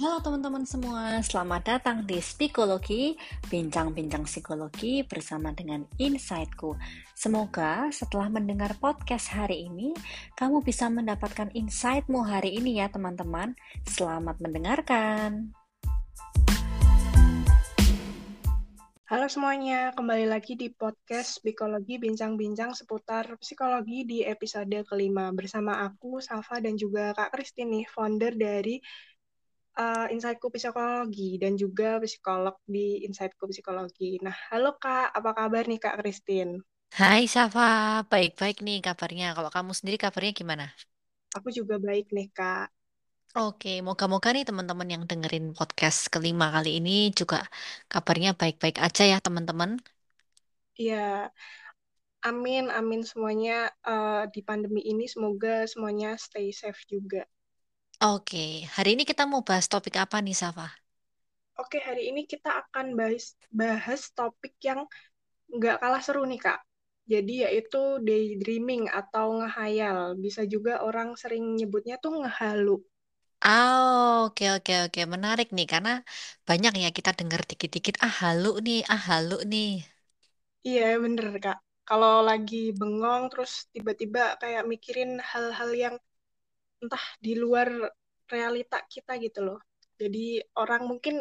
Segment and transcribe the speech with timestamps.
[0.00, 3.20] Halo teman-teman semua, selamat datang di Psikologi,
[3.52, 6.72] bincang-bincang psikologi bersama dengan Insightku.
[7.12, 9.92] Semoga setelah mendengar podcast hari ini,
[10.40, 13.52] kamu bisa mendapatkan insightmu hari ini ya teman-teman.
[13.84, 15.52] Selamat mendengarkan.
[19.04, 26.22] Halo semuanya, kembali lagi di podcast Psikologi Bincang-Bincang seputar psikologi di episode kelima bersama aku,
[26.22, 28.78] Safa, dan juga Kak Christine nih, founder dari
[29.78, 34.18] uh, Insightku Psikologi dan juga psikolog di Insightku Psikologi.
[34.24, 36.62] Nah, halo Kak, apa kabar nih Kak Christine?
[37.00, 37.62] Hai Safa,
[38.12, 39.26] baik-baik nih kabarnya.
[39.36, 40.64] Kalau kamu sendiri kabarnya gimana?
[41.36, 42.66] Aku juga baik nih Kak.
[43.44, 47.36] Oke, moga-moga nih teman-teman yang dengerin podcast kelima kali ini juga
[47.92, 49.70] kabarnya baik-baik aja ya teman-teman.
[50.80, 51.30] Iya,
[52.30, 53.56] amin, amin semuanya
[53.92, 57.22] uh, di pandemi ini semoga semuanya stay safe juga.
[58.08, 58.44] Oke,
[58.76, 60.66] hari ini kita mau bahas topik apa nih, Safa?
[61.62, 63.24] Oke, hari ini kita akan bahas
[63.60, 64.80] bahas topik yang
[65.56, 66.60] nggak kalah seru nih, Kak.
[67.12, 70.00] Jadi yaitu daydreaming atau ngehayal.
[70.24, 72.76] Bisa juga orang sering nyebutnya tuh ngehalu.
[73.44, 75.90] Oh, oke oke oke, menarik nih karena
[76.48, 79.66] banyak ya kita dengar dikit-dikit ah halu nih, ah halu nih.
[80.68, 81.56] Iya, bener, Kak.
[81.88, 85.94] Kalau lagi bengong terus tiba-tiba kayak mikirin hal-hal yang
[86.82, 87.68] entah di luar
[88.32, 89.58] realita kita gitu loh.
[90.00, 91.14] Jadi orang mungkin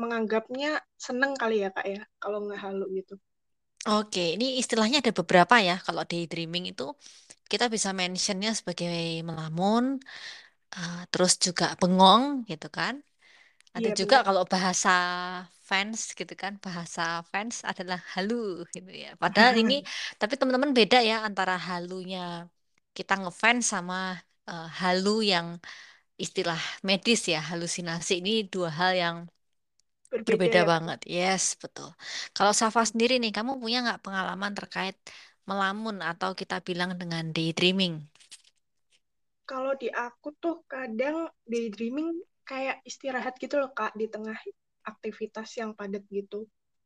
[0.00, 0.70] menganggapnya
[1.06, 3.14] seneng kali ya kak ya kalau nggak halu gitu.
[3.88, 5.74] Oke, ini istilahnya ada beberapa ya.
[5.86, 6.84] Kalau daydreaming itu
[7.52, 8.94] kita bisa mentionnya sebagai
[9.28, 9.84] melamun,
[10.76, 12.94] uh, terus juga bengong gitu kan.
[13.76, 14.22] Ada Iya, juga bener.
[14.26, 14.90] kalau bahasa
[15.68, 18.34] fans gitu kan, bahasa fans adalah halu
[18.74, 19.08] gitu ya.
[19.22, 19.74] Padahal ini,
[20.20, 22.20] tapi teman-teman beda ya antara halunya
[22.96, 23.96] kita ngefans sama
[24.50, 25.46] uh, halu yang
[26.24, 29.16] istilah medis ya, halusinasi ini dua hal yang
[30.10, 30.70] Berbeda berbeda ya.
[30.72, 30.98] banget.
[31.16, 31.88] Yes, betul.
[32.36, 34.96] Kalau Safa sendiri nih, kamu punya nggak pengalaman terkait
[35.48, 37.94] melamun atau kita bilang dengan daydreaming?
[39.50, 41.16] Kalau di aku tuh kadang
[41.50, 42.10] daydreaming
[42.50, 44.38] kayak istirahat gitu loh kak di tengah
[44.90, 46.40] aktivitas yang padat gitu.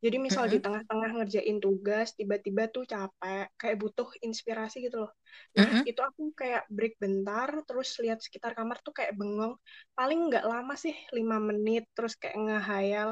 [0.05, 5.13] Jadi misal di tengah-tengah ngerjain tugas, tiba-tiba tuh capek, kayak butuh inspirasi gitu loh.
[5.59, 9.55] Nah, itu aku kayak break bentar, terus lihat sekitar kamar tuh kayak bengong.
[9.99, 13.09] Paling nggak lama sih, lima menit, terus kayak ngehayal.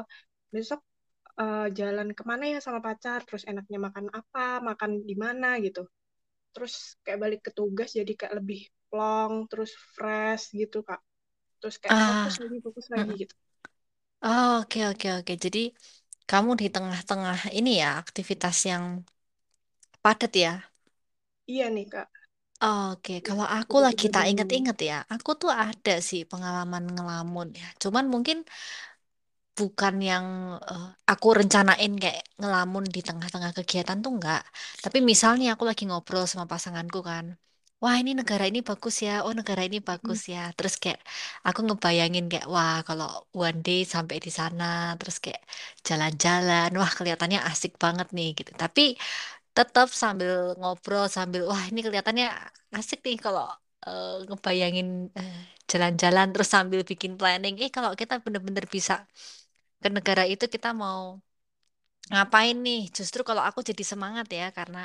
[0.53, 0.81] Besok
[1.41, 5.81] uh, jalan ke mana ya sama pacar, terus enaknya makan apa, makan di mana gitu.
[6.53, 6.73] Terus
[7.03, 11.01] kayak balik ke tugas jadi kayak lebih plong, terus fresh gitu, Kak.
[11.61, 13.35] Terus kayak Ah, fokus lagi, fokus lagi gitu.
[14.23, 15.33] Oh, oke oke oke.
[15.45, 15.59] Jadi
[16.31, 18.83] kamu di tengah-tengah ini ya aktivitas yang
[20.03, 20.53] padat ya.
[21.51, 22.07] Iya nih, Kak.
[22.63, 27.65] Oke, kalau aku lagi tak inget-inget ya, aku tuh ada sih pengalaman ngelamun ya.
[27.83, 28.37] Cuman mungkin
[29.57, 30.25] bukan yang
[30.71, 34.39] eh, aku rencanain kayak ngelamun di tengah-tengah kegiatan tuh enggak.
[34.83, 37.25] Tapi misalnya aku lagi ngobrol sama pasanganku kan.
[37.83, 40.39] Wah ini negara ini bagus ya, oh negara ini bagus ya.
[40.57, 40.99] Terus kayak
[41.47, 43.07] aku ngebayangin kayak wah kalau
[43.45, 44.63] one day sampai di sana,
[44.99, 45.41] terus kayak
[45.87, 48.51] jalan-jalan, wah kelihatannya asik banget nih gitu.
[48.61, 48.81] Tapi
[49.57, 52.27] tetap sambil ngobrol sambil wah ini kelihatannya
[52.79, 53.43] asik nih kalau
[53.87, 54.87] eh, ngebayangin
[55.19, 55.33] eh,
[55.71, 57.53] jalan-jalan terus sambil bikin planning.
[57.63, 58.93] Eh kalau kita bener-bener bisa
[59.83, 61.01] ke negara itu kita mau
[62.11, 62.79] ngapain nih?
[62.97, 64.79] Justru kalau aku jadi semangat ya karena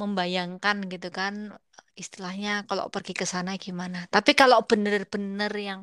[0.00, 1.34] membayangkan gitu kan
[2.02, 3.98] istilahnya kalau pergi ke sana gimana.
[4.14, 5.80] Tapi kalau bener-bener yang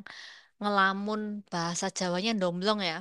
[0.60, 1.20] ngelamun
[1.52, 2.96] bahasa Jawanya domblong ya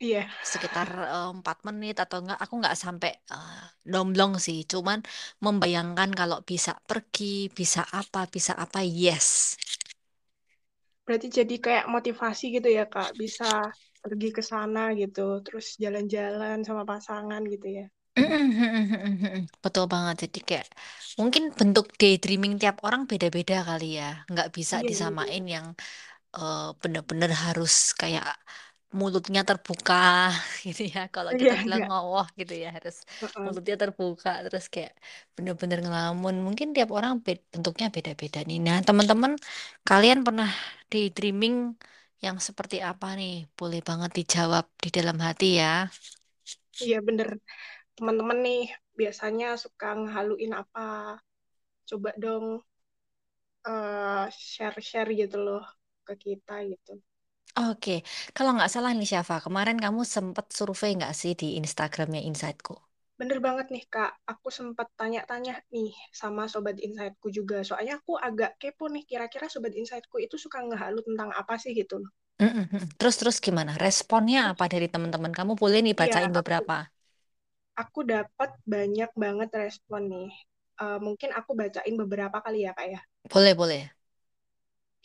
[0.00, 3.60] Iya, sekitar eh, empat menit atau enggak aku nggak sampai eh,
[3.92, 4.98] domblong sih cuman
[5.44, 9.28] membayangkan kalau bisa pergi bisa apa bisa apa yes
[11.04, 13.10] berarti jadi kayak motivasi gitu ya, Kak.
[13.22, 13.44] Bisa
[14.04, 17.84] pergi ke sana gitu, terus jalan-jalan sama pasangan gitu ya.
[19.64, 20.14] Betul banget.
[20.24, 20.66] Jadi kayak
[21.20, 24.04] mungkin bentuk daydreaming tiap orang beda-beda kali ya.
[24.30, 25.44] Nggak bisa Iya, disamain iya.
[25.54, 25.66] yang
[26.36, 28.26] eh, bener-bener harus kayak
[29.00, 29.96] mulutnya terbuka
[30.66, 31.00] gitu ya.
[31.14, 31.86] Kalau kita Iya, bilang iya.
[31.88, 33.46] ngowoh gitu ya harus Heeh.
[33.46, 34.92] mulutnya terbuka terus kayak
[35.36, 36.34] bener-bener ngelamun.
[36.46, 38.58] Mungkin tiap orang be- bentuknya beda-beda nih.
[38.66, 39.32] Nah, teman-teman,
[39.88, 40.48] kalian pernah
[40.92, 41.56] daydreaming
[42.24, 43.32] yang seperti apa nih?
[43.58, 45.68] Boleh banget dijawab di dalam hati ya.
[46.82, 47.28] Iya, bener.
[48.00, 48.62] Teman-teman nih
[48.98, 50.86] biasanya suka ngehaluin apa?
[51.88, 52.46] Coba dong
[53.70, 55.62] eh, share-share gitu loh
[56.06, 56.92] ke kita gitu.
[57.70, 57.94] Oke,
[58.36, 62.74] kalau nggak salah nih Syafa, kemarin kamu sempat survei nggak sih di Instagramnya Insightku?
[63.20, 64.12] Bener banget nih, Kak.
[64.32, 67.58] Aku sempat tanya-tanya nih sama Sobat Insightku juga.
[67.68, 71.94] Soalnya aku agak kepo nih, kira-kira Sobat Insightku itu suka ngehalu tentang apa sih gitu
[72.02, 72.10] loh.
[72.42, 72.84] Mm-mm, mm.
[72.98, 73.72] Terus terus gimana?
[73.84, 75.52] Responnya apa dari teman-teman kamu?
[75.62, 76.74] Boleh nih iya, bacain beberapa.
[76.80, 76.99] aku
[78.12, 80.30] dapat banyak banget respon nih.
[80.82, 83.00] Eh, mungkin aku bacain beberapa kali ya, Kak ya.
[83.30, 83.82] Boleh boleh.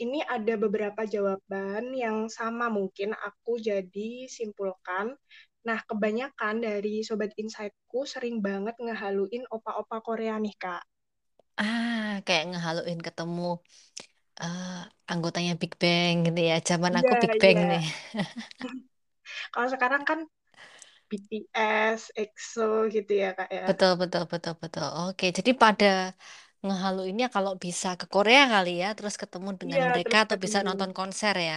[0.03, 5.07] Ini ada beberapa jawaban yang sama mungkin aku jadi simpulkan.
[5.67, 10.83] Nah, kebanyakan dari Sobat Insightku sering banget ngehaluin opa-opa Korea nih, Kak.
[11.61, 13.41] Ah, kayak ngehaluin ketemu
[14.41, 14.65] eh,
[15.11, 16.55] anggotanya Big Bang gitu ya.
[16.69, 17.65] Zaman Iya, aku Big Bang iya.
[17.71, 17.83] nih.
[19.53, 20.19] Kalau sekarang kan
[21.09, 22.63] BTS, EXO
[22.95, 23.65] gitu ya, Kak ya.
[23.67, 24.85] Betul betul betul betul.
[24.99, 25.85] Oke, jadi pada
[26.65, 30.59] ngehaluinnya kalau bisa ke Korea kali ya, terus ketemu dengan Iya, mereka terus atau bisa
[30.61, 30.67] ketemu.
[30.67, 31.55] nonton konser ya.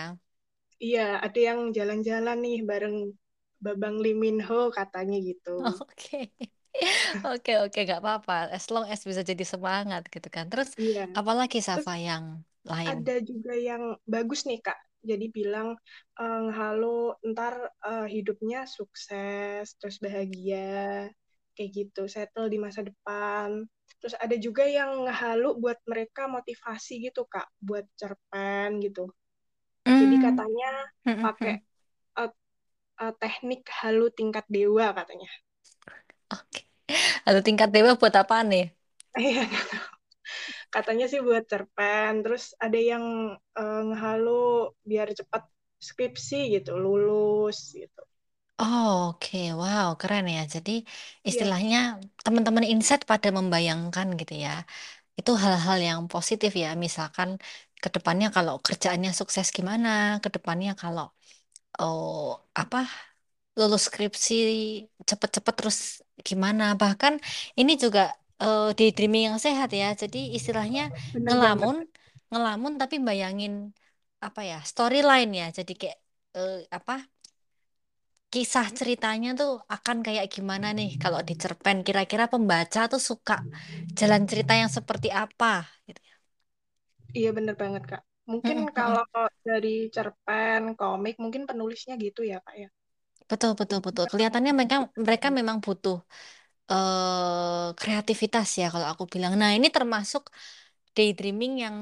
[0.86, 2.96] Iya, ada yang jalan-jalan nih bareng
[3.64, 5.50] Babang Lee Min Ho katanya gitu.
[5.80, 6.30] Oke.
[7.26, 8.34] Oke, oke, nggak apa-apa.
[8.56, 10.44] As long as bisa jadi semangat gitu kan.
[10.52, 11.02] Terus Iya.
[11.18, 12.24] apalagi Terus Safa yang
[12.72, 12.96] lain?
[12.96, 13.82] ada juga yang
[14.14, 14.78] bagus nih, Kak.
[15.02, 15.68] Jadi bilang,
[16.20, 17.54] eh, halo, ntar
[17.86, 21.08] eh, hidupnya sukses, terus bahagia,
[21.54, 23.66] kayak gitu, settle di masa depan.
[24.02, 29.10] Terus ada juga yang ngehalu buat mereka motivasi gitu, Kak, buat cerpen gitu.
[30.00, 30.26] Jadi Hmm.
[30.26, 30.68] katanya
[31.04, 31.54] hmm, hmm, pakai
[32.20, 32.30] eh,
[33.02, 35.30] eh, teknik halu tingkat dewa katanya.
[36.34, 36.60] Oke.
[37.26, 38.64] Lalu tingkat dewa buat apa nih?
[40.74, 43.04] Katanya sih buat cerpen, terus ada yang
[43.58, 44.30] eh, ngehalu
[44.90, 45.42] biar cepat
[45.88, 48.00] skripsi gitu, lulus gitu.
[48.60, 50.40] Oh, oke, Wow, keren ya.
[50.54, 50.70] Jadi
[51.26, 51.76] Iya, istilahnya
[52.24, 54.50] teman-teman insight pada membayangkan gitu ya.
[55.18, 56.68] Itu hal-hal yang positif ya.
[56.84, 57.30] Misalkan
[57.82, 59.88] ke depannya kalau kerjaannya sukses gimana,
[60.24, 61.04] ke depannya kalau
[61.80, 62.16] oh
[62.60, 62.78] apa
[63.58, 64.34] lulus skripsi
[65.10, 65.78] cepet-cepet terus
[66.28, 66.64] gimana.
[66.82, 67.14] Bahkan
[67.60, 68.00] ini juga
[68.42, 69.86] eh, daydreaming yang sehat ya.
[70.02, 70.82] Jadi istilahnya
[71.14, 71.70] bener banget.
[71.70, 71.76] ngelamun,
[72.30, 73.52] ngelamun tapi bayangin
[74.26, 75.44] apa ya storyline ya.
[75.58, 75.96] Jadi kayak
[76.36, 76.92] eh, apa
[78.32, 81.76] kisah ceritanya tuh akan kayak gimana nih kalau di cerpen.
[81.86, 83.34] Kira-kira pembaca tuh suka
[83.98, 85.46] jalan cerita yang seperti apa
[85.88, 86.00] gitu.
[86.10, 86.14] ya.
[87.18, 88.02] Iya, bener banget, Kak.
[88.30, 88.78] Mungkin Mm-mm, mm-mm.
[88.78, 89.04] kalau
[89.48, 92.68] dari cerpen, komik, mungkin penulisnya gitu ya, Kak ya.
[93.30, 94.04] Betul, betul, betul.
[94.10, 94.76] Kelihatannya mereka
[95.06, 95.96] mereka memang butuh
[96.72, 99.32] eh kreativitas ya kalau aku bilang.
[99.40, 100.22] Nah, ini termasuk
[100.96, 101.76] daydreaming yang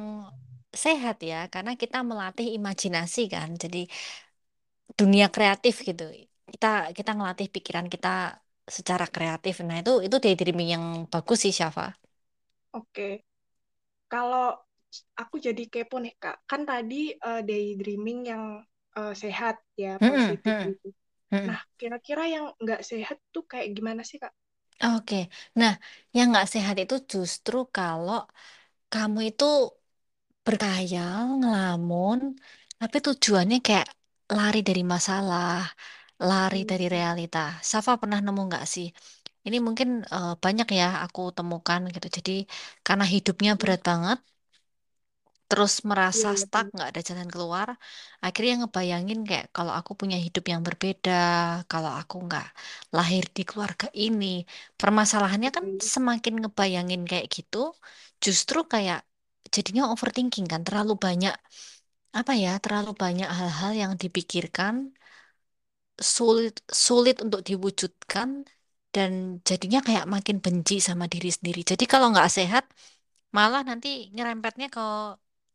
[0.85, 3.49] sehat ya, karena kita melatih imajinasi kan.
[3.62, 3.79] Jadi
[4.99, 6.03] dunia kreatif gitu.
[6.53, 6.67] Kita
[6.99, 8.09] kita ngelatih pikiran kita
[8.77, 9.55] secara kreatif.
[9.69, 11.85] Nah, itu itu daydreaming yang bagus sih, Syafa.
[12.77, 13.25] Oke.
[14.12, 14.47] Kalau
[15.21, 16.37] aku jadi kepo nih, Kak.
[16.50, 16.97] Kan tadi
[17.29, 18.44] eh, daydreaming yang
[18.99, 20.88] eh, sehat ya, Mm-mm, positif mm-mm, gitu.
[21.33, 21.49] mm-mm.
[21.49, 24.33] Nah, kira-kira yang nggak sehat tuh kayak gimana sih, Kak?
[24.84, 25.14] Oke.
[25.61, 25.73] Nah,
[26.14, 28.17] yang nggak sehat itu justru kalau
[28.93, 29.44] kamu itu
[30.46, 32.19] berkhayal, ngelamun,
[32.81, 33.87] tapi tujuannya kayak
[34.37, 35.50] lari dari masalah,
[36.28, 37.38] lari Hmm, dari realita.
[37.73, 38.87] Safa pernah nemu nggak sih?
[39.46, 42.06] Ini mungkin eh, banyak ya aku temukan gitu.
[42.19, 42.32] Jadi
[42.87, 44.19] karena hidupnya berat banget,
[45.49, 47.69] terus Iya, merasa iya, stuck, nggak ada jalan keluar,
[48.25, 51.13] akhirnya ngebayangin kayak kalau aku punya hidup yang berbeda,
[51.71, 52.45] kalau aku nggak
[52.97, 54.27] lahir di keluarga ini,
[54.81, 55.91] permasalahannya kan Oke.
[55.93, 57.59] semakin ngebayangin kayak gitu,
[58.25, 58.99] justru kayak
[59.55, 61.33] jadinya overthinking kan, terlalu banyak
[62.19, 64.75] apa ya, terlalu banyak hal-hal yang dipikirkan,
[66.15, 68.29] sulit sulit untuk diwujudkan,
[68.95, 69.11] dan
[69.49, 71.61] jadinya kayak makin benci sama diri sendiri.
[71.71, 72.65] Jadi kalau nggak sehat,
[73.37, 74.81] malah nanti nyerempetnya ke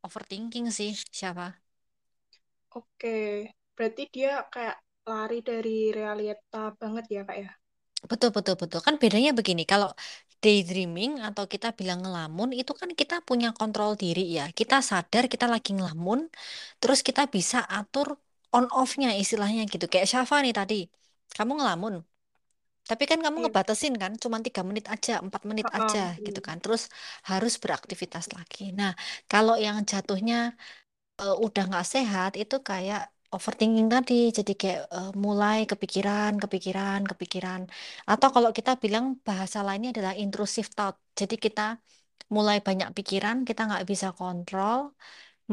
[0.06, 1.46] overthinking sih, siapa?
[2.78, 3.16] Oke.
[3.76, 4.78] Berarti dia kayak
[5.10, 7.50] lari dari realita banget ya, Kak ya?
[8.12, 8.80] Betul, betul, betul.
[8.88, 9.90] Kan bedanya begini, kalau
[10.44, 14.44] daydreaming atau kita bilang ngelamun, itu kan kita punya kontrol diri ya.
[14.60, 16.20] Kita sadar kita lagi ngelamun,
[16.82, 18.08] terus kita bisa atur
[18.56, 19.86] on off-nya istilahnya gitu.
[19.92, 20.76] Kayak Syafa nih tadi,
[21.38, 21.94] kamu ngelamun.
[22.92, 23.48] Tapi kan kamu Iya.
[23.48, 26.42] ngebatasin kan, cuma tiga menit aja, empat menit aja Heeh, gitu iya.
[26.48, 26.58] kan.
[26.64, 26.82] Terus
[27.32, 28.62] harus beraktivitas lagi.
[28.80, 28.92] Nah,
[29.32, 30.36] kalau yang jatuhnya
[31.22, 33.02] eh, udah nggak sehat itu kayak
[33.36, 37.62] overthinking tadi jadi kayak eh, mulai kepikiran kepikiran kepikiran
[38.12, 41.62] atau kalau kita bilang bahasa lainnya adalah intrusive thought jadi kita
[42.36, 44.80] mulai banyak pikiran kita nggak bisa kontrol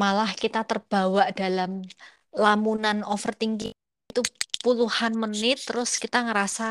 [0.00, 1.70] malah kita terbawa dalam
[2.42, 3.74] lamunan overthinking
[4.10, 4.20] itu
[4.64, 6.64] puluhan menit terus kita ngerasa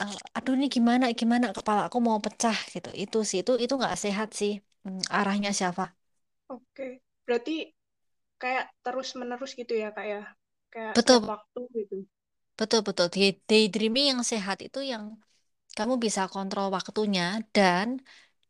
[0.00, 3.94] eh, aduh ini gimana gimana kepala aku mau pecah gitu itu sih itu itu nggak
[4.04, 4.52] sehat sih
[4.84, 5.82] Hmm, arahnya siapa
[6.54, 6.86] Oke.
[7.24, 7.52] Berarti
[8.42, 10.22] kayak terus-menerus gitu ya, Kak ya?
[10.72, 11.96] Kayak betul waktu gitu.
[12.58, 13.06] Betul, betul.
[13.14, 15.04] Day- Daydreaming yang sehat itu yang
[15.78, 17.22] kamu bisa kontrol waktunya
[17.56, 17.88] dan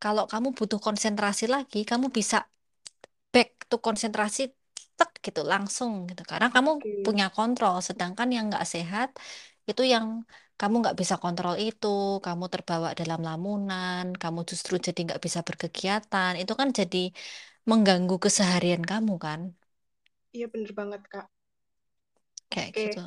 [0.02, 2.36] kalau kamu butuh konsentrasi lagi, kamu bisa
[3.32, 4.40] back to konsentrasi
[4.98, 6.94] tek gitu langsung gitu karena kamu Oke.
[7.04, 9.08] punya kontrol sedangkan yang nggak sehat
[9.70, 10.06] itu yang
[10.58, 11.86] kamu nggak bisa kontrol itu
[12.24, 16.96] kamu terbawa dalam lamunan kamu justru jadi nggak bisa berkegiatan itu kan jadi
[17.70, 19.40] mengganggu keseharian kamu kan
[20.36, 21.26] Iya bener banget Kak.
[22.52, 22.80] kayak Oke.
[22.80, 22.98] gitu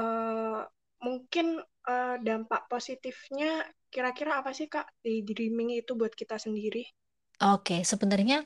[0.00, 0.60] eh
[1.06, 1.46] mungkin
[1.94, 3.52] eh, dampak positifnya
[3.94, 6.82] kira-kira apa sih Kak daydreaming itu buat kita sendiri?
[7.42, 8.36] Oke, sebenarnya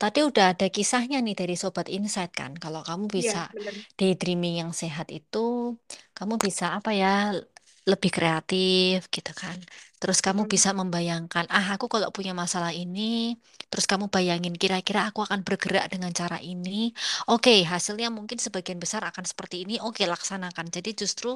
[0.00, 2.52] tadi udah ada kisahnya nih dari Sobat Insight kan.
[2.62, 3.86] Kalau kamu bisa Iya, bener.
[3.98, 5.38] daydreaming yang sehat itu,
[6.16, 7.08] kamu bisa apa ya,
[7.90, 9.56] lebih kreatif gitu kan.
[10.00, 13.00] Terus kamu bisa membayangkan, ah aku kalau punya masalah ini,
[13.70, 16.70] terus kamu bayangin kira-kira aku akan bergerak dengan cara ini.
[17.32, 19.74] Oke, hasilnya mungkin sebagian besar akan seperti ini.
[19.86, 20.66] Oke, laksanakan.
[20.76, 21.28] Jadi justru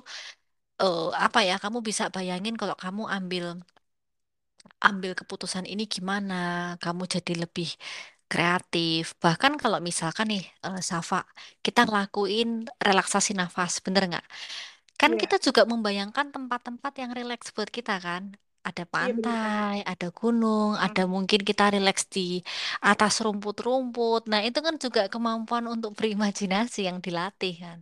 [0.83, 3.45] eh, apa ya, kamu bisa bayangin kalau kamu ambil
[4.87, 6.35] ambil keputusan ini gimana,
[6.83, 7.69] kamu jadi lebih
[8.31, 9.03] kreatif.
[9.25, 11.17] Bahkan kalau misalkan nih, eh, Safa,
[11.65, 12.49] kita ngelakuin
[12.87, 14.27] relaksasi nafas, bener nggak?
[15.01, 18.25] Kan Iya, kita juga membayangkan tempat-tempat yang rileks buat kita kan.
[18.69, 19.55] Ada iya bener Kak.
[19.55, 22.21] pantai, ada gunung, ada mungkin kita rileks di
[22.91, 24.21] atas rumput-rumput.
[24.31, 27.79] Nah, itu kan juga kemampuan untuk berimajinasi yang dilatih kan.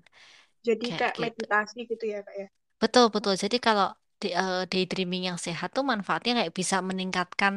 [0.67, 1.45] Jadi Kayak kayak gitu.
[1.45, 2.47] meditasi gitu ya Kak ya.
[2.83, 3.35] Betul, betul.
[3.43, 3.87] Jadi kalau
[4.21, 7.55] di, eh, daydreaming yang sehat tuh manfaatnya kayak bisa meningkatkan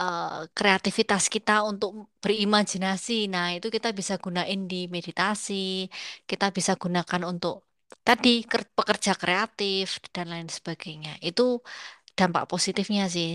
[0.00, 1.90] eh, kreativitas kita untuk
[2.22, 3.12] berimajinasi.
[3.34, 5.54] Nah, itu kita bisa gunain di meditasi,
[6.30, 7.54] kita bisa gunakan untuk
[8.08, 11.10] tadi ker- pekerja kreatif dan lain sebagainya.
[11.28, 11.42] Itu
[12.18, 13.28] dampak positifnya sih.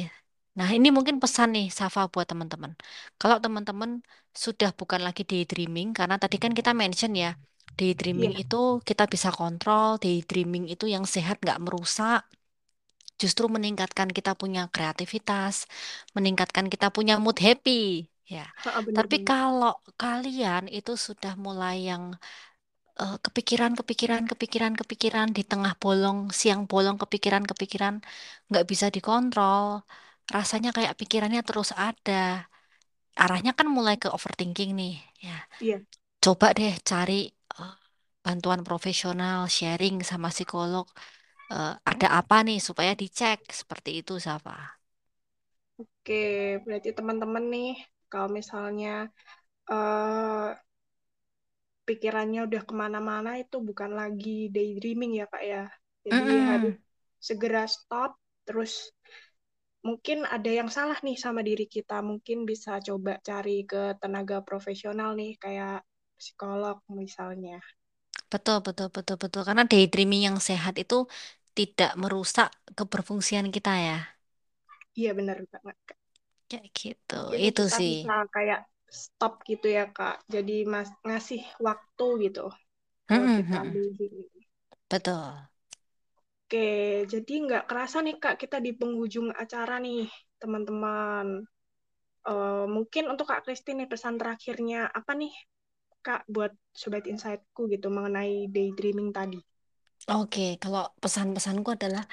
[0.57, 2.72] Nah, ini mungkin pesan nih Safa buat teman-teman.
[3.19, 3.91] Kalau teman-teman
[4.43, 7.29] sudah bukan lagi daydreaming, karena tadi kan kita mention ya,
[7.77, 8.55] daydreaming Iya, itu
[8.89, 12.19] kita bisa kontrol, daydreaming itu yang sehat nggak merusak
[13.22, 15.55] justru meningkatkan kita punya kreativitas,
[16.17, 17.72] meningkatkan kita punya mood happy,
[18.36, 18.43] ya.
[18.86, 19.29] Bener Tapi banget.
[19.29, 22.03] kalau kalian itu sudah mulai yang
[23.01, 27.95] eh, kepikiran, kepikiran, kepikiran, kepikiran di tengah bolong, siang bolong, kepikiran, kepikiran,
[28.50, 29.65] nggak bisa dikontrol,
[30.35, 32.47] rasanya kayak pikirannya terus ada.
[33.23, 34.93] Arahnya kan mulai ke overthinking nih,
[35.27, 35.37] ya.
[35.59, 35.83] Iya.
[36.25, 37.13] Coba deh cari
[37.59, 37.73] eh,
[38.25, 40.87] bantuan profesional, sharing sama psikolog.
[41.53, 44.53] Eh, ada apa nih supaya dicek seperti itu, Safa.
[45.81, 46.13] Oke,
[46.63, 47.67] berarti teman-teman nih
[48.11, 48.89] kalau misalnya
[49.71, 50.47] eh
[51.87, 55.63] pikirannya udah ke mana-mana itu bukan lagi daydreaming ya Kak ya.
[56.05, 56.81] Jadi harus Mm-mm.
[57.27, 58.11] segera stop,
[58.47, 58.71] terus
[59.87, 61.97] mungkin ada yang salah nih sama diri kita.
[62.09, 65.75] Mungkin bisa coba cari ke tenaga profesional nih, kayak
[66.19, 67.57] psikolog misalnya.
[68.31, 69.41] Betul, betul, betul, betul.
[69.47, 70.95] Karena daydreaming yang sehat itu
[71.57, 72.47] tidak merusak
[72.77, 73.95] keberfungsian kita ya.
[74.99, 75.77] Iya benar banget.
[75.87, 75.97] Kak.
[76.49, 77.15] Kayak gitu.
[77.17, 77.91] Mungkin Itu kita sih.
[77.91, 78.59] bisa kayak
[79.01, 80.15] stop gitu ya Kak.
[80.33, 82.45] Jadi mas ngasih waktu gitu
[83.09, 83.43] mm-mm.
[83.73, 84.29] daydreaming.
[84.89, 85.49] Betul.
[86.53, 90.05] Oke, jadi nggak kerasa nih Kak, kita di penghujung acara nih,
[90.41, 91.25] teman-teman.
[92.31, 95.33] Eh, mungkin untuk Kak Christine nih pesan terakhirnya apa nih
[96.05, 99.39] Kak buat Sobat Insightku gitu mengenai daydreaming tadi?
[100.12, 102.03] Oke, kalau pesan-pesanku adalah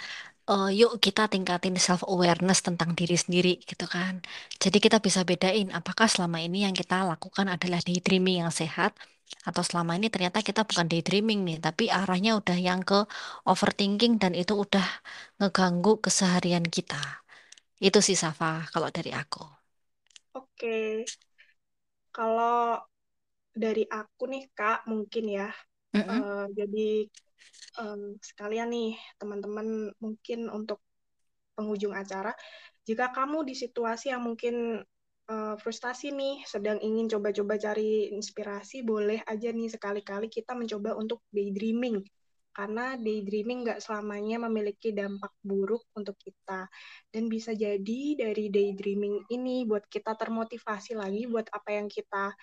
[0.51, 4.15] eh, yuk kita tingkatin self awareness tentang diri sendiri gitu kan.
[4.63, 8.93] Jadi kita bisa bedain apakah selama ini yang kita lakukan adalah daydreaming yang sehat
[9.49, 12.99] atau selama ini ternyata kita bukan daydreaming nih, tapi arahnya udah yang ke
[13.51, 14.87] overthinking dan itu udah
[15.39, 16.97] ngeganggu keseharian kita.
[17.87, 19.41] Itu sih Safa kalau dari aku.
[20.35, 20.75] Oke,
[22.17, 22.81] kalau
[23.65, 25.49] dari aku nih Kak, mungkin ya.
[25.95, 26.25] Mm-mm.
[26.25, 26.83] eh, jadi
[27.81, 29.69] em, sekalian nih teman-teman
[30.05, 30.79] mungkin untuk
[31.57, 32.33] penghujung acara,
[32.89, 34.83] jika kamu di situasi yang mungkin
[35.31, 41.23] eh, frustasi nih, sedang ingin coba-coba cari inspirasi, boleh aja nih sekali-kali kita mencoba untuk
[41.31, 42.03] daydreaming.
[42.51, 46.67] Karena daydreaming nggak selamanya memiliki dampak buruk untuk kita.
[47.07, 52.35] Dan bisa jadi dari daydreaming ini buat kita termotivasi lagi buat apa yang kita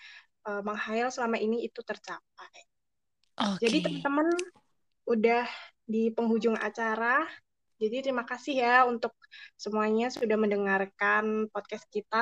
[0.48, 2.56] uh, menghayal selama ini itu tercapai.
[3.60, 3.86] Jadi Oke.
[3.86, 4.28] teman-teman
[5.08, 5.46] udah
[5.84, 7.28] di penghujung acara.
[7.78, 9.14] Jadi terima kasih ya untuk
[9.54, 12.16] semuanya sudah mendengarkan podcast kita